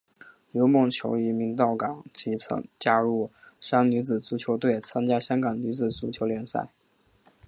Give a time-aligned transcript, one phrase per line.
[0.49, 2.33] 刘梦琼移民到港即
[2.79, 6.69] 加入加山女子足球队参加香港女子足球联赛。